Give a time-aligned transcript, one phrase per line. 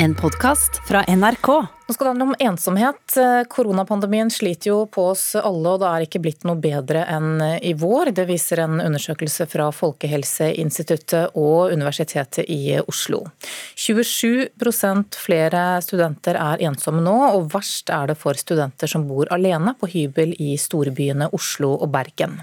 [0.00, 1.46] En podkast fra NRK.
[1.88, 3.14] Nå skal det handle om ensomhet.
[3.50, 7.72] Koronapandemien sliter jo på oss alle, og det er ikke blitt noe bedre enn i
[7.74, 8.12] vår.
[8.14, 13.24] Det viser en undersøkelse fra Folkehelseinstituttet og Universitetet i Oslo.
[13.74, 19.74] 27% flere studenter er ensomme nå, og verst er det for studenter som bor alene
[19.80, 22.38] på hybel i storbyene Oslo og Bergen.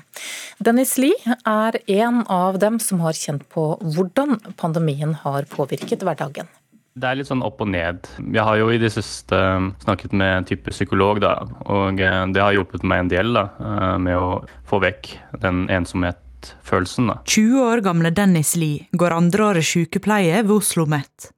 [0.60, 6.52] Dennis Lie er en av dem som har kjent på hvordan pandemien har påvirket hverdagen.
[6.96, 8.06] Det er litt sånn opp og ned.
[8.24, 11.34] Jeg har jo i det siste um, snakket med en type psykolog, da,
[11.68, 14.30] og eh, det har hjulpet meg en del da, eh, med å
[14.70, 15.10] få vekk
[15.44, 17.12] den ensomhetsfølelsen.
[17.28, 21.34] 20 år gamle Dennis Lie går andreåret sykepleie ved Oslo OsloMet.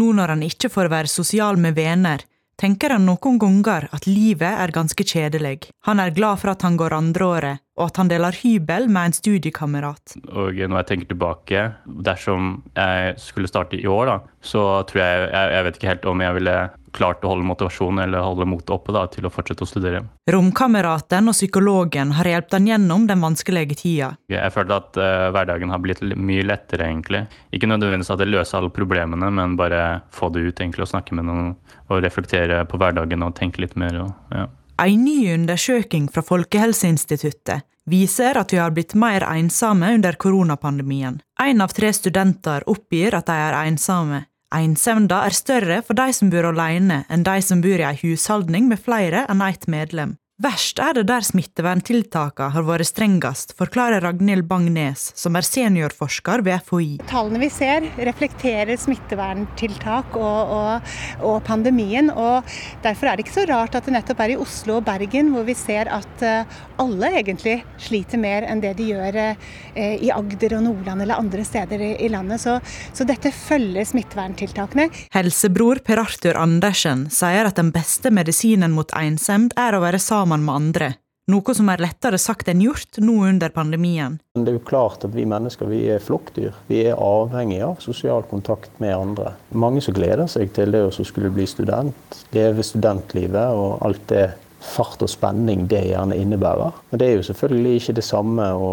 [0.00, 2.24] Nå når han ikke får være sosial med venner,
[2.56, 5.68] tenker han noen ganger at livet er ganske kjedelig.
[5.84, 9.16] Han er glad for at han går andreåret, og at han deler hybel med en
[9.16, 10.16] studiekamerat.
[10.30, 11.64] Og når jeg tenker tilbake,
[12.06, 16.08] dersom jeg skulle starte i år, da, så tror jeg, jeg Jeg vet ikke helt
[16.10, 16.56] om jeg ville
[16.92, 20.02] klart å holde motivasjonen eller holde motet oppe da, til å fortsette å studere.
[20.30, 24.12] Romkameraten og psykologen har hjulpet han gjennom den vanskelige tida.
[24.32, 27.24] Jeg følte at uh, hverdagen har blitt mye lettere, egentlig.
[27.54, 31.16] Ikke nødvendigvis at det løser alle problemene, men bare få det ut egentlig, og snakke
[31.16, 31.54] med noen
[31.88, 34.02] og reflektere på hverdagen og tenke litt mer.
[34.04, 34.48] Og, ja.
[34.82, 41.20] En ny undersøking fra Folkehelseinstituttet viser at vi har blitt mer ensomme under koronapandemien.
[41.38, 44.24] Én av tre studenter oppgir at de er ensomme.
[44.52, 48.66] Ensemda er større for de som bor alene, enn de som bor i ei husholdning
[48.72, 50.16] med flere enn ett medlem.
[50.42, 56.64] Verst er det der smitteverntiltakene har vært strengest, forklarer Ragnhild Bang-Nes, som er seniorforsker ved
[56.66, 56.96] FHI.
[57.06, 62.10] Tallene vi ser reflekterer smitteverntiltak og, og, og, pandemien.
[62.10, 62.48] og
[62.82, 65.46] Derfor er det ikke så rart at det nettopp er i Oslo og Bergen hvor
[65.46, 70.56] vi ser at eh, alle egentlig sliter mer enn det de gjør eh, i Agder
[70.58, 72.42] og Nordland eller andre steder i landet.
[72.42, 72.56] Så,
[72.90, 74.88] så dette følger smitteverntiltakene.
[75.14, 80.31] Helsebror Per Arthur Andersen sier at den beste medisinen mot ensomhet er å være sammen
[80.32, 80.94] sammen med andre.
[81.30, 84.18] Noe som er lettere sagt enn gjort nå under pandemien.
[84.34, 86.52] Det er jo klart at Vi mennesker vi er flokkdyr.
[86.66, 89.34] Vi er avhengig av sosial kontakt med andre.
[89.54, 91.94] Mange som gleder seg til det å skulle bli student,
[92.32, 94.32] leve studentlivet og alt det
[94.62, 96.72] fart og spenning det gjerne innebærer.
[96.90, 98.72] Men det er jo selvfølgelig ikke det samme å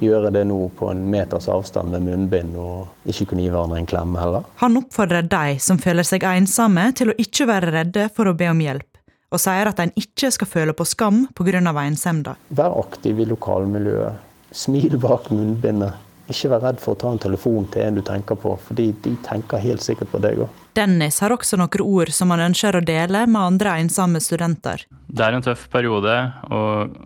[0.00, 3.88] gjøre det nå på en meters avstand med munnbind og ikke kunne gi hverandre en
[3.88, 4.44] klem heller.
[4.60, 8.52] Han oppfordrer de som føler seg ensomme til å ikke være redde for å be
[8.52, 8.95] om hjelp
[9.32, 11.60] og sier at en ikke skal føle på skam pga.
[11.82, 12.36] ensemda.
[12.48, 14.24] Vær aktiv i lokalmiljøet.
[14.52, 15.94] Smil bak munnbindet.
[16.28, 19.14] Ikke vær redd for å ta en telefon til en du tenker på, fordi de
[19.22, 20.48] tenker helt sikkert på deg òg.
[20.74, 24.86] Dennis har også noen ord som han ønsker å dele med andre ensomme studenter.
[25.06, 26.16] Det er en tøff periode,
[26.50, 26.96] og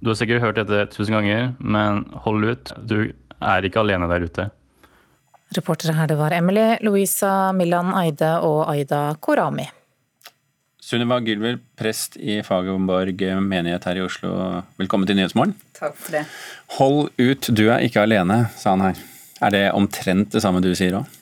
[0.00, 2.72] du har sikkert hørt dette tusen ganger, men hold ut.
[2.84, 4.50] Du er ikke alene der ute.
[5.56, 9.66] Reportere her det var Emily, Louisa Millan Eide og Aida Korami.
[10.90, 14.32] Sunniva Gylver, prest i Fagerborg menighet her i Oslo.
[14.80, 15.52] Velkommen til Nyhetsmorgen.
[15.76, 16.24] Takk for det.
[16.80, 18.98] Hold ut, du er ikke alene, sa han her.
[19.38, 21.20] Er det omtrent det samme du sier òg?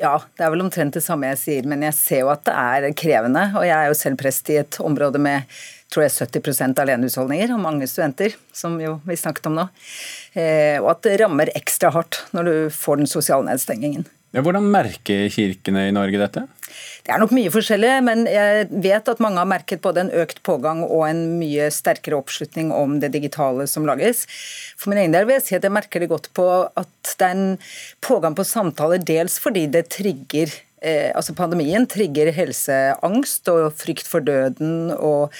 [0.00, 2.58] Ja, det er vel omtrent det samme jeg sier, men jeg ser jo at det
[2.60, 3.46] er krevende.
[3.56, 5.48] Og jeg er jo selv prest i et område med
[5.88, 9.68] tror jeg 70% alenehusholdninger og mange studenter, som jo vi snakket om nå.
[10.36, 14.04] Eh, og at det rammer ekstra hardt når du får den sosiale nedstengingen.
[14.30, 16.44] Ja, hvordan merker kirkene i Norge dette?
[17.02, 20.38] Det er nok mye forskjellig, men jeg vet at mange har merket både en økt
[20.46, 24.22] pågang og en mye sterkere oppslutning om det digitale som lages.
[24.78, 27.26] For min egen del vil jeg si at jeg merker det godt på at det
[27.26, 27.58] er en
[28.06, 34.24] pågang på samtaler, dels fordi det trigger eh, altså Pandemien trigger helseangst og frykt for
[34.24, 35.34] døden og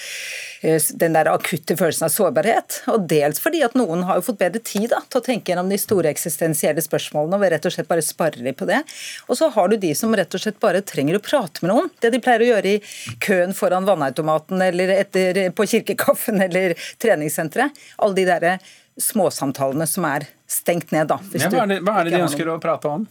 [0.61, 2.81] eh, den der akutte følelsen av sårbarhet.
[2.93, 5.71] Og dels fordi at noen har jo fått bedre tid da, til å tenke gjennom
[5.71, 8.81] de store eksistensielle spørsmålene og rett og slett bare sparer litt på det.
[9.27, 11.89] Og så har du de som rett og slett bare trenger å prate med noen.
[12.01, 17.81] Det de pleier å gjøre i køen foran vannautomaten eller etter, på kirkekaffen eller treningssenteret.
[18.01, 18.59] Alle de derre
[19.01, 21.17] småsamtalene som er stengt ned, da.
[21.33, 23.07] Ja, hva, er det, hva er det de ønsker å prate om?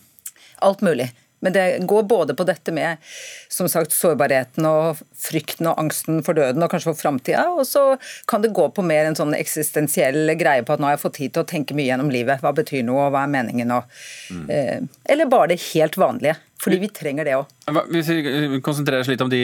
[0.60, 1.08] Alt mulig.
[1.40, 3.00] Men det går både på dette med
[3.48, 7.84] som sagt, sårbarheten og frykten og angsten for døden og kanskje for framtida, og så
[8.30, 11.18] kan det gå på mer en sånn eksistensiell greie på at nå har jeg fått
[11.20, 12.44] tid til å tenke mye gjennom livet.
[12.44, 13.72] Hva betyr noe, og hva er meningen?
[13.76, 14.00] Og,
[14.30, 14.46] mm.
[14.52, 14.78] eh,
[15.12, 16.36] eller bare det helt vanlige.
[16.60, 17.48] Fordi vi trenger det òg.
[17.88, 19.40] Hvis vi konsentrerer oss litt om de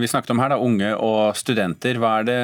[0.00, 2.00] vi snakket om her, da, unge og studenter.
[2.00, 2.38] hva er det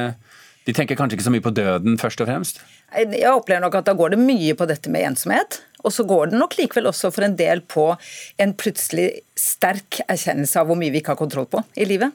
[0.69, 2.61] de tenker kanskje ikke så mye på døden, først og fremst?
[2.93, 5.63] Jeg opplever nok at da går det mye på dette med ensomhet.
[5.85, 7.87] Og så går det nok likevel også for en del på
[8.41, 12.13] en plutselig sterk erkjennelse av hvor mye vi ikke har kontroll på i livet.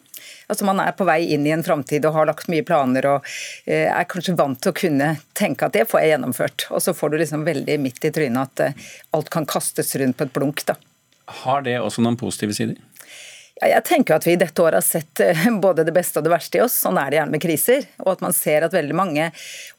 [0.48, 3.30] Altså Man er på vei inn i en framtid og har lagt mye planer og
[3.66, 6.68] eh, er kanskje vant til å kunne tenke at det får jeg gjennomført.
[6.72, 10.20] Og så får du liksom veldig midt i trynet at eh, alt kan kastes rundt
[10.20, 10.66] på et blunk.
[10.70, 10.78] da.
[11.42, 12.78] Har det også noen positive sider?
[13.64, 16.34] Jeg tenker at vi i dette året har sett eh, både det beste og det
[16.34, 16.76] verste i oss.
[16.84, 17.88] Sånn er det gjerne med kriser.
[18.04, 19.30] Og at man ser at veldig mange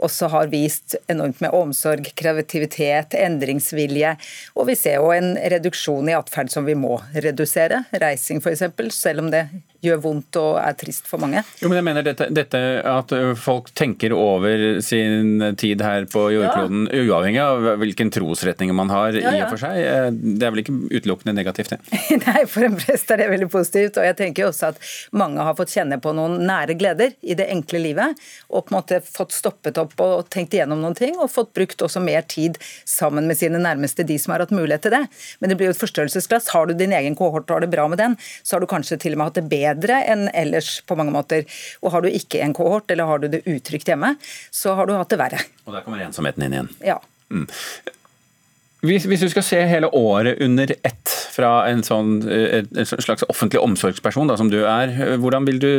[0.00, 4.14] også har vist enormt med omsorg, kreativitet, endringsvilje.
[4.56, 7.84] Og vi ser jo en reduksjon i atferd som vi må redusere.
[7.92, 8.64] Reising f.eks.,
[8.96, 9.44] selv om det
[9.86, 11.42] gjør vondt og er trist for mange.
[11.62, 16.86] Jo, men jeg mener dette, dette At folk tenker over sin tid her på jordkloden,
[16.90, 17.04] ja.
[17.06, 19.34] uavhengig av hvilken trosretning man har ja, ja.
[19.36, 22.00] i og for seg, eh, det er vel ikke utelukkende negativt, det?
[22.26, 23.98] Nei, for en prest er det veldig positivt positivt.
[24.00, 24.80] Og jeg tenker også at
[25.16, 28.16] mange har fått kjenne på noen nære gleder i det enkle livet.
[28.50, 31.82] Og på en måte fått stoppet opp og tenkt igjennom noen ting, og fått brukt
[31.82, 35.04] også mer tid sammen med sine nærmeste, de som har hatt mulighet til det.
[35.40, 36.52] Men det blir jo et forstørrelsesglass.
[36.54, 39.00] Har du din egen kohort og har det bra med den, så har du kanskje
[39.00, 41.44] til og med hatt det bedre enn ellers på mange måter.
[41.82, 44.14] Og har du ikke en kohort, eller har du det utrygt hjemme,
[44.50, 45.42] så har du hatt det verre.
[45.66, 46.72] Og der kommer ensomheten inn igjen.
[46.84, 46.98] Ja.
[47.30, 47.46] Mm.
[48.86, 53.60] Hvis, hvis, du skal se hele året under ett fra en, sånn, en slags offentlig
[53.62, 55.72] omsorgsperson da, som du er, hvordan vil du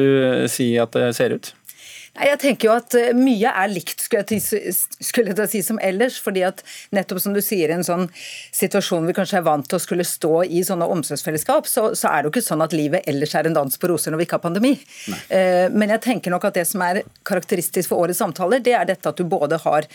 [0.51, 1.53] si at det ser ut?
[2.17, 4.73] Jeg tenker jo at eh, Mye er likt skulle jeg,
[5.03, 6.17] skulle jeg si som ellers.
[6.23, 6.63] fordi at
[6.95, 8.07] nettopp som du sier, en sånn
[8.55, 12.21] situasjon vi kanskje er vant til å skulle stå i sånne omsorgsfellesskap, så, så er
[12.21, 14.39] det jo ikke sånn at livet ellers er en dans på roser når vi ikke
[14.39, 14.73] har pandemi.
[15.11, 15.21] Nei.
[15.37, 18.89] Eh, men jeg tenker nok at det som er karakteristisk for årets samtaler, det er
[18.89, 19.87] dette at du både har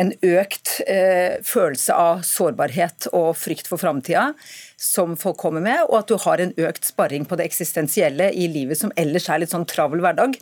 [0.00, 4.32] en økt eh, følelse av sårbarhet og frykt for framtida
[4.80, 8.48] som folk kommer med, og at du har en økt sparring på det eksistensielle i
[8.50, 10.34] livet som ellers er litt sånn travel hverdag,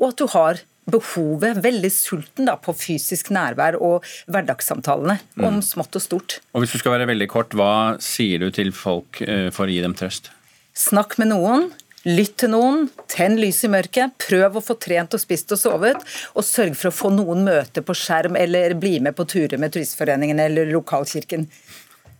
[0.00, 5.46] og at du har behovet, veldig sulten da, på fysisk nærvær og hverdagssamtalene mm.
[5.48, 6.38] om smått og stort.
[6.52, 9.72] Og Hvis du skal være veldig kort, hva sier du til folk eh, for å
[9.72, 10.28] gi dem trøst?
[10.74, 11.68] Snakk med noen.
[12.04, 16.02] Lytt til noen, tenn lys i mørket, prøv å få trent og spist og sovet,
[16.36, 19.72] og sørg for å få noen møte på skjerm eller bli med på turer med
[19.72, 21.46] Turistforeningen eller lokalkirken.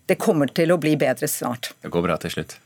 [0.08, 1.74] Det kommer til å bli bedre snart.
[1.84, 2.56] Det går bra til slutt.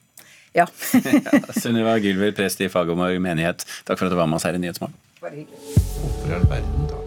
[0.56, 0.65] Ja.
[0.65, 4.56] ja Sunniva Gylver, prest i Fagerborg menighet, takk for at du var med oss her
[4.56, 4.97] i Nyhetsmorgen.
[5.21, 7.05] Hvorfor i all verden tar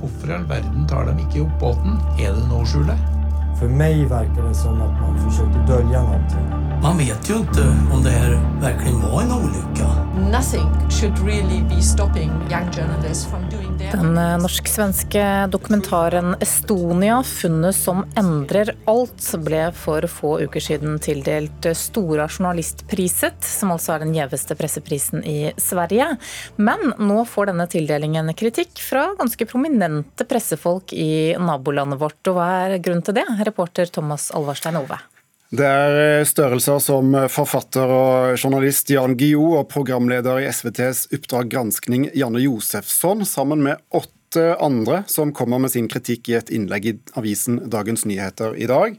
[0.00, 2.00] Hvorfor i all verden tar de ikke opp båten?
[2.16, 2.96] Er det noe å skjule?
[3.62, 6.50] For meg verkar det som at man försökte dölja någonting.
[6.50, 6.82] noe.
[6.82, 9.86] Man vet jo ikke om det her virkelig var en ulykke.
[11.26, 11.60] Really
[13.90, 21.66] Den eh, norsk-svenske dokumentaren 'Estonia funnet som endrer alt' ble for få uker siden tildelt
[21.76, 26.12] Stora journalistpriset, som altså er den gjeveste presseprisen i Sverige.
[26.56, 32.20] Men nå får denne tildelingen kritikk fra ganske prominente pressefolk i nabolandet vårt.
[32.30, 33.26] Og hva er grunnen til det?
[33.42, 35.00] Reporter Thomas Alvarstein Ove.
[35.52, 41.52] Det er eh, størrelser som forfatter og journalist Jan Guillou og programleder i SVTs Oppdrag
[41.52, 46.86] granskning Janne Josefsson sammen med åtte andre som kommer med sin kritikk i et innlegg
[46.88, 48.98] i avisen Dagens Nyheter i dag.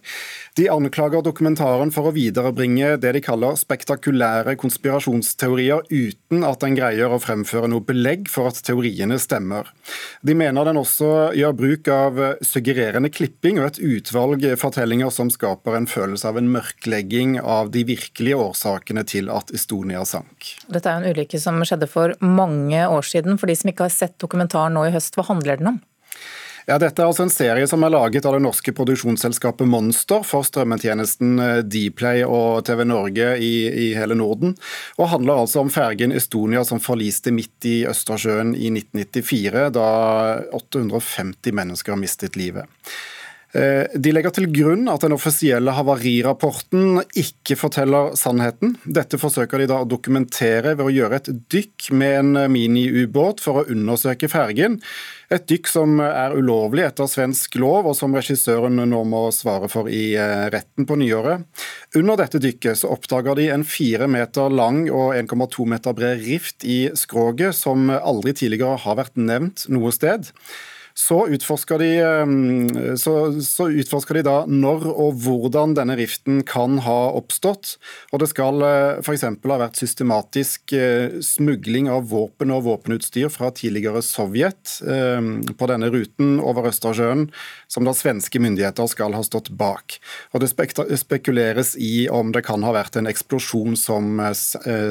[0.57, 7.13] De anklager dokumentaren for å viderebringe det de kaller spektakulære konspirasjonsteorier uten at den greier
[7.13, 9.71] å fremføre noe belegg for at teoriene stemmer.
[10.21, 15.77] De mener den også gjør bruk av suggererende klipping og et utvalg fortellinger som skaper
[15.77, 20.53] en følelse av en mørklegging av de virkelige årsakene til at Estonia sank.
[20.67, 23.39] Dette er en ulykke som skjedde for mange år siden.
[23.41, 25.81] For de som ikke har sett dokumentaren nå i høst, handler den om?
[26.63, 30.47] Ja, Dette er altså en serie som er laget av det norske produksjonsselskapet Monster for
[30.47, 34.55] strømmetjenesten eh, Dplay og TV Norge i, i, hele Norden.
[34.95, 39.89] Og handler altså om fergen Estonia som forliste midt i Østersjøen i 1994, da
[40.55, 42.71] 850 mennesker mistet livet.
[43.53, 48.73] Eh, de legger til grunn at den offisielle havarirapporten ikke forteller sannheten.
[48.81, 53.61] Dette forsøker de da å dokumentere ved å gjøre et dykk med en miniubåt for
[53.61, 54.79] å undersøke fergen.
[55.33, 59.85] Et dykk som er ulovlig etter svensk lov, og som regissøren nå må svare for
[59.85, 61.45] i eh, retten på nyåret.
[61.93, 66.65] Under dette dykket så oppdager de en fire meter lang og 1,2 meter bred rift
[66.65, 70.33] i skroget, som aldri tidligere har vært nevnt noe sted.
[70.95, 76.77] Så utforsker, de, eh, så, så utforsker, de, da når og hvordan denne riften kan
[76.85, 77.77] ha oppstått.
[78.13, 79.25] Og det skal eh, f.eks.
[79.25, 86.37] ha vært systematisk eh, smugling av våpen og våpenutstyr fra tidligere Sovjet på denne ruten
[86.43, 87.25] over Østersjøen,
[87.71, 89.97] som da svenske myndigheter skal ha stått bak.
[90.33, 90.49] Og Det
[90.99, 94.19] spekuleres i om det kan ha vært en eksplosjon som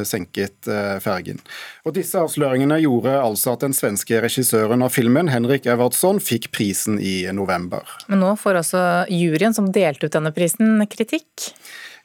[0.09, 0.71] senket
[1.05, 1.43] fergen.
[1.87, 6.51] Og Disse avsløringene gjorde altså at den svenske regissøren av filmen, Henrik Evert Edvardsson fikk
[6.53, 7.85] prisen i november.
[8.09, 8.83] Men nå får altså
[9.13, 11.53] juryen som delte ut denne prisen, kritikk?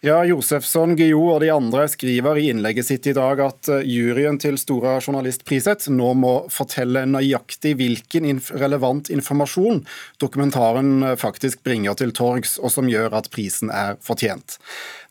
[0.05, 4.37] Ja, Josefsson, Guillou og de andre skriver i innlegget sitt i dag at eh, juryen
[4.37, 9.81] til Stora journalistpriset nå må fortelle nøyaktig hvilken inf relevant informasjon
[10.21, 14.59] dokumentaren eh, faktisk bringer til torgs, og som gjør at prisen er fortjent.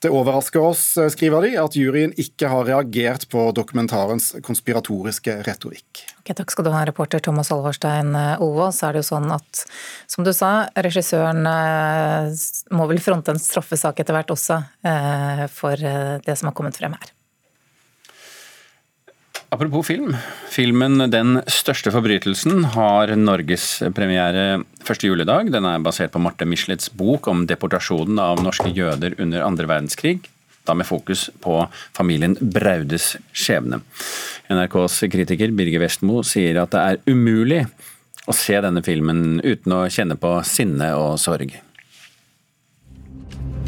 [0.06, 6.04] Det overrasker oss, eh, skriver de, at juryen ikke har reagert på dokumentarens konspiratoriske retorikk.
[6.22, 8.70] Okay, takk skal du ha, reporter Thomas Alvarstein Ove.
[8.75, 9.64] Så er det jo sånn at,
[10.10, 11.42] som du sa, regissøren
[12.75, 16.76] må vel fronte en straffesak etter hvert også Eh, for eh, det som har kommet
[16.76, 17.12] frem her.
[19.48, 20.16] Apropos film.
[20.50, 25.52] Filmen 'Den største forbrytelsen' har norgespremiere første juledag.
[25.52, 30.18] Den er basert på Marte Michelets bok om deportasjonen av norske jøder under andre verdenskrig.
[30.66, 33.82] Da med fokus på familien Braudes skjebne.
[34.50, 37.62] NRKs kritiker Birger Vestmo sier at det er umulig
[38.26, 41.54] å se denne filmen uten å kjenne på sinne og sorg.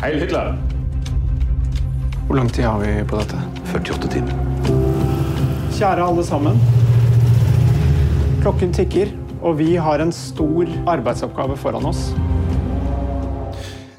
[0.02, 0.58] Heil Hitler!
[2.26, 3.38] Hvor lang tid har vi på dette?
[3.72, 4.77] 48 timer.
[5.78, 6.56] Kjære alle sammen.
[8.42, 9.12] Klokken tikker,
[9.46, 12.08] og vi har en stor arbeidsoppgave foran oss.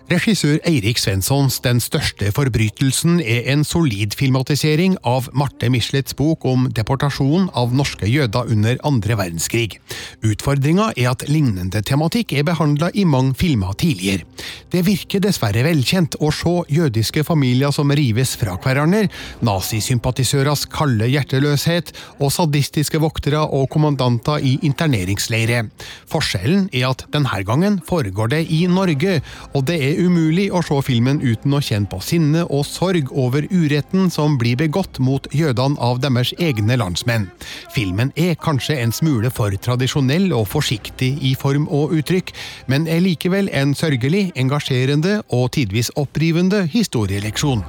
[0.09, 6.63] Regissør Eirik Svenssons Den største forbrytelsen er en solid filmatisering av Marte Michelets bok om
[6.73, 9.77] deportasjon av norske jøder under andre verdenskrig.
[10.25, 14.25] Utfordringa er at lignende tematikk er behandla i mange filmer tidligere.
[14.73, 19.11] Det virker dessverre velkjent å se jødiske familier som rives fra hverandre,
[19.45, 25.67] nazisympatisørers kalde hjerteløshet og sadistiske voktere og kommandanter i interneringsleire.
[26.09, 29.19] Forskjellen er at denne gangen foregår det i Norge,
[29.53, 33.45] og det er umulig å se filmen uten å kjenne på sinne og sorg over
[33.51, 37.27] uretten som blir begått mot jødene av deres egne landsmenn.
[37.75, 42.31] Filmen er kanskje en smule for tradisjonell og forsiktig i form og uttrykk,
[42.71, 47.65] men er likevel en sørgelig, engasjerende og tidvis opprivende historieleksjon.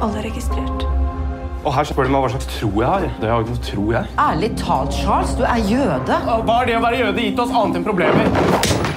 [0.00, 0.88] Alle er registrert.
[1.60, 3.02] Og her spør de meg hva slags tro jeg har.
[3.20, 4.12] Det har jo ikke noe tro, jeg.
[4.24, 6.22] Ærlig talt, Charles, du er jøde.
[6.24, 8.89] Hva er det å være jøde gitt oss annet enn problemer?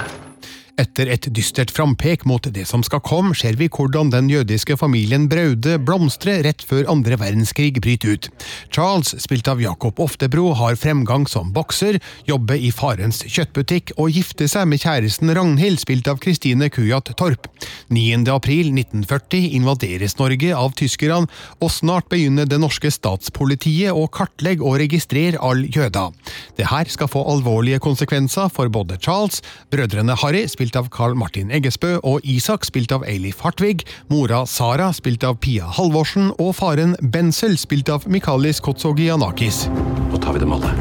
[0.74, 5.28] Etter et dystert frampek mot det som skal komme, ser vi hvordan den jødiske familien
[5.30, 8.30] Braude blomstrer rett før andre verdenskrig bryter ut.
[8.74, 14.50] Charles, spilt av Jacob Oftebro, har fremgang som bokser, jobber i farens kjøttbutikk og gifter
[14.50, 17.46] seg med kjæresten Ragnhild, spilt av Kristine Kujat Torp.
[17.94, 18.24] 9.
[18.34, 21.30] april 1940 invaderes Norge av tyskerne,
[21.62, 26.10] og snart begynner det norske statspolitiet å kartlegge og registrere all jøder.
[26.58, 31.14] Det her skal få alvorlige konsekvenser for både Charles, brødrene Harry, spilt spilt av Carl
[31.20, 36.54] Martin Eggesbø, og Isak, spilt av Eilif Hartvig, mora Sara, spilt av Pia Halvorsen, og
[36.56, 39.66] faren Bensel, spilt av Mikalis Kotsogianakis.
[40.08, 40.72] Nå tar vi dem alle.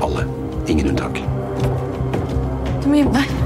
[0.00, 0.24] Alle.
[0.72, 1.20] Ingen unntak.
[2.80, 3.43] Du må gjemme deg.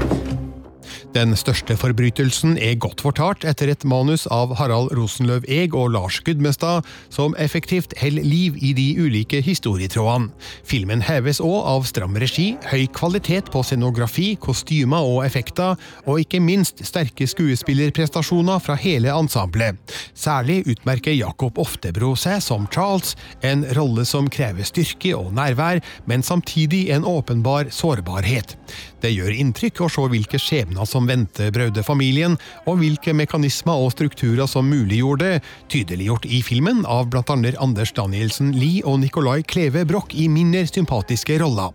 [1.09, 6.19] Den største forbrytelsen er godt fortalt etter et manus av Harald Rosenløv Eeg og Lars
[6.21, 10.29] Gudmestad, som effektivt holder liv i de ulike historietrådene.
[10.69, 16.43] Filmen heves òg av stram regi, høy kvalitet på scenografi, kostymer og effekter, og ikke
[16.45, 19.81] minst sterke skuespillerprestasjoner fra hele ensemblet.
[20.13, 26.21] Særlig utmerker Jakob Oftebro seg som Charles, en rolle som krever styrke og nærvær, men
[26.21, 28.59] samtidig en åpenbar sårbarhet.
[28.99, 32.35] Det gjør inntrykk å se hvilke skjebner som venter Braude-familien,
[32.67, 35.39] og hvilke mekanismer og strukturer som muliggjorde det,
[35.71, 37.23] tydeliggjort i filmen av bl.a.
[37.59, 41.73] Anders Danielsen Lie og Nicolai Kleve Broch i mindre sympatiske roller.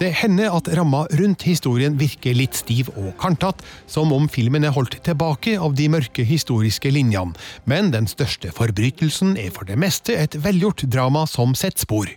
[0.00, 4.74] Det hender at ramma rundt historien virker litt stiv og kantete, som om filmen er
[4.76, 10.16] holdt tilbake av de mørke historiske linjene, men den største forbrytelsen er for det meste
[10.16, 12.10] et velgjort drama som setter spor.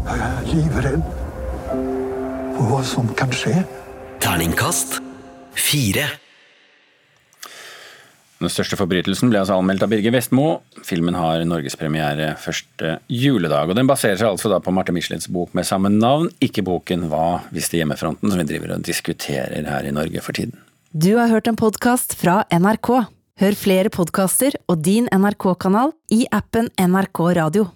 [0.00, 1.29] Jeg er livredd
[2.60, 3.54] for hva som kan skje.
[4.20, 4.98] Terningkast
[5.56, 6.04] fire.
[8.40, 10.60] Den største forbrytelsen ble altså anmeldt av Birger Vestmo.
[10.84, 13.72] Filmen har norgespremiere første juledag.
[13.72, 17.08] og Den baserer seg altså da på Marte Michelets bok med samme navn, ikke boken
[17.12, 20.60] Hva visste hjemmefronten, som vi driver og diskuterer her i Norge for tiden.
[20.92, 22.92] Du har hørt en podkast fra NRK.
[23.40, 27.70] Hør flere podkaster og din NRK-kanal i appen NRK Radio.